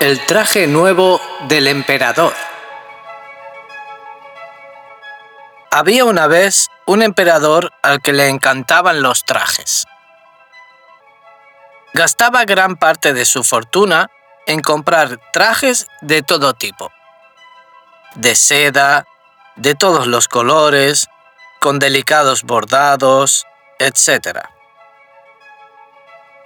[0.00, 2.32] El traje nuevo del emperador.
[5.70, 9.86] Había una vez un emperador al que le encantaban los trajes.
[11.92, 14.10] Gastaba gran parte de su fortuna
[14.46, 16.90] en comprar trajes de todo tipo.
[18.14, 19.04] De seda,
[19.56, 21.08] de todos los colores,
[21.60, 23.46] con delicados bordados,
[23.78, 24.38] etc.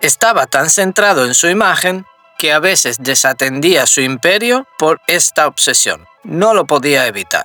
[0.00, 2.06] Estaba tan centrado en su imagen
[2.38, 6.06] que a veces desatendía su imperio por esta obsesión.
[6.22, 7.44] No lo podía evitar.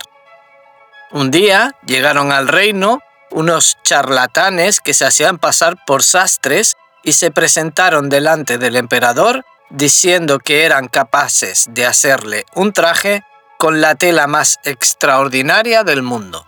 [1.11, 7.31] Un día llegaron al reino unos charlatanes que se hacían pasar por sastres y se
[7.31, 13.23] presentaron delante del emperador diciendo que eran capaces de hacerle un traje
[13.57, 16.45] con la tela más extraordinaria del mundo.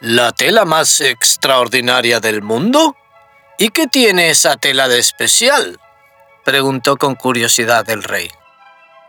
[0.00, 2.96] ¿La tela más extraordinaria del mundo?
[3.58, 5.78] ¿Y qué tiene esa tela de especial?
[6.46, 8.30] Preguntó con curiosidad el rey.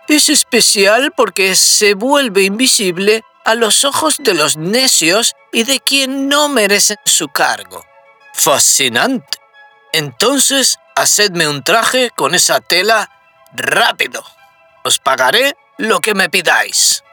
[0.08, 6.30] Es especial porque se vuelve invisible a los ojos de los necios y de quien
[6.30, 7.86] no merecen su cargo.
[8.34, 9.38] Fascinante.
[9.94, 13.08] Entonces, hacedme un traje con esa tela
[13.54, 14.24] rápido.
[14.84, 17.04] Os pagaré lo que me pidáis.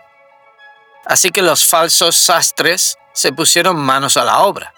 [1.04, 4.72] Así que los falsos sastres se pusieron manos a la obra.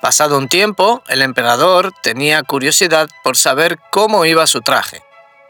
[0.00, 5.02] Pasado un tiempo, el emperador tenía curiosidad por saber cómo iba su traje,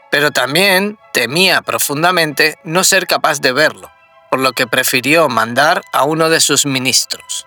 [0.09, 3.91] pero también temía profundamente no ser capaz de verlo,
[4.31, 7.45] por lo que prefirió mandar a uno de sus ministros.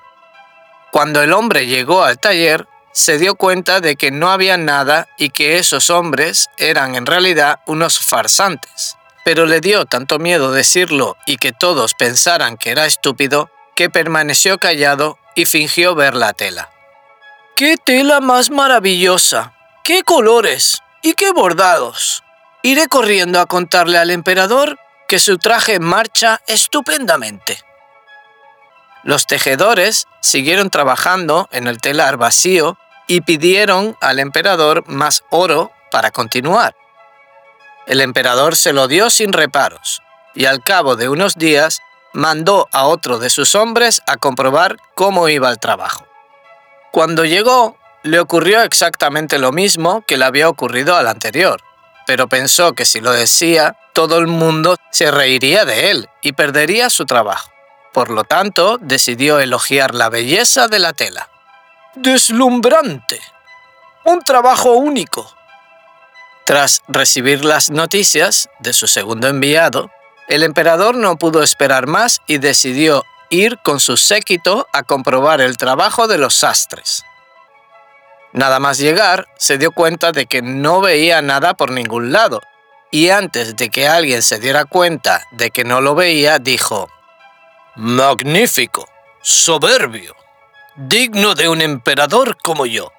[0.93, 5.31] Cuando el hombre llegó al taller, se dio cuenta de que no había nada y
[5.31, 8.97] que esos hombres eran en realidad unos farsantes.
[9.25, 14.59] Pero le dio tanto miedo decirlo y que todos pensaran que era estúpido, que permaneció
[14.59, 16.71] callado y fingió ver la tela.
[17.63, 19.55] ¡Qué tela más maravillosa!
[19.85, 20.81] ¡Qué colores!
[21.01, 22.25] ¡Y qué bordados!
[22.65, 27.61] Iré corriendo a contarle al emperador que su traje marcha estupendamente.
[29.05, 36.11] Los tejedores siguieron trabajando en el telar vacío y pidieron al emperador más oro para
[36.11, 36.75] continuar.
[37.87, 40.03] El emperador se lo dio sin reparos
[40.35, 41.79] y al cabo de unos días
[42.13, 46.09] mandó a otro de sus hombres a comprobar cómo iba el trabajo.
[46.93, 51.63] Cuando llegó, le ocurrió exactamente lo mismo que le había ocurrido al anterior,
[52.07, 56.91] pero pensó que si lo decía, todo el mundo se reiría de él y perdería
[56.91, 57.51] su trabajo.
[57.95, 61.31] Por lo tanto, decidió elogiar la belleza de la tela.
[61.95, 63.21] ¡Deslumbrante!
[64.05, 65.35] Un trabajo único.
[66.45, 69.91] Tras recibir las noticias de su segundo enviado,
[70.29, 75.57] el emperador no pudo esperar más y decidió ir con su séquito a comprobar el
[75.57, 77.03] trabajo de los sastres.
[78.35, 82.43] Nada más llegar, se dio cuenta de que no veía nada por ningún lado,
[82.91, 86.91] y antes de que alguien se diera cuenta de que no lo veía, dijo,
[87.75, 88.87] Magnífico,
[89.23, 90.15] soberbio,
[90.77, 92.93] digno de un emperador como yo.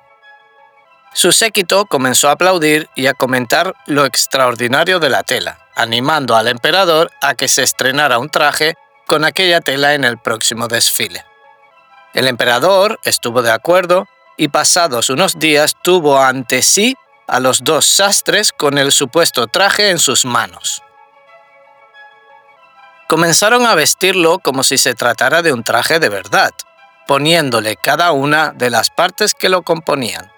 [1.13, 6.47] Su séquito comenzó a aplaudir y a comentar lo extraordinario de la tela, animando al
[6.47, 8.75] emperador a que se estrenara un traje
[9.05, 11.25] con aquella tela en el próximo desfile.
[12.13, 16.95] El emperador estuvo de acuerdo y pasados unos días tuvo ante sí
[17.27, 20.83] a los dos sastres con el supuesto traje en sus manos.
[23.07, 26.51] Comenzaron a vestirlo como si se tratara de un traje de verdad,
[27.07, 30.31] poniéndole cada una de las partes que lo componían.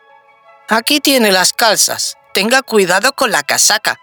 [0.68, 4.00] Aquí tiene las calzas, tenga cuidado con la casaca.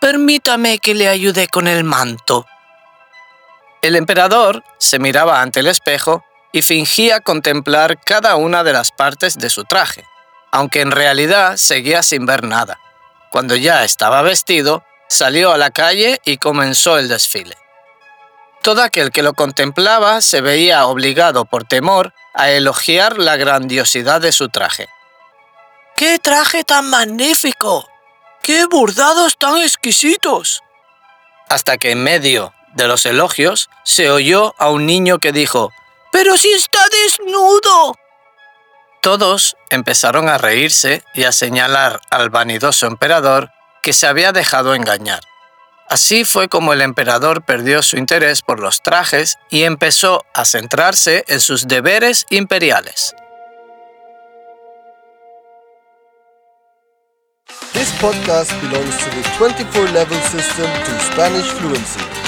[0.00, 2.46] Permítame que le ayude con el manto.
[3.86, 9.38] El emperador se miraba ante el espejo y fingía contemplar cada una de las partes
[9.38, 10.04] de su traje,
[10.50, 12.80] aunque en realidad seguía sin ver nada.
[13.30, 17.56] Cuando ya estaba vestido, salió a la calle y comenzó el desfile.
[18.60, 24.32] Todo aquel que lo contemplaba se veía obligado por temor a elogiar la grandiosidad de
[24.32, 24.88] su traje.
[25.94, 27.88] ¡Qué traje tan magnífico!
[28.42, 30.64] ¡Qué bordados tan exquisitos!
[31.48, 35.72] Hasta que en medio de los elogios, se oyó a un niño que dijo,
[36.12, 37.96] ¡Pero si está desnudo!
[39.00, 43.50] Todos empezaron a reírse y a señalar al vanidoso emperador
[43.82, 45.20] que se había dejado engañar.
[45.88, 51.24] Así fue como el emperador perdió su interés por los trajes y empezó a centrarse
[51.28, 53.14] en sus deberes imperiales.
[57.72, 62.25] This podcast belongs to the 24 level system to Spanish fluency.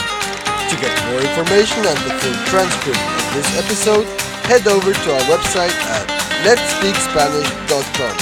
[0.69, 4.05] To get more information and the full transcript of this episode,
[4.44, 6.06] head over to our website at
[6.44, 8.17] letspeakspanish.com.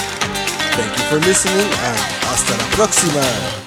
[0.76, 3.65] Thank you for listening and hasta la próxima!